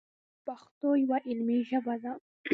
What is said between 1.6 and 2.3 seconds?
ژبه ده.